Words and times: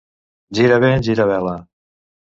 Gira 0.59 0.79
vent, 0.85 1.05
gira 1.09 1.29
vela. 1.35 1.55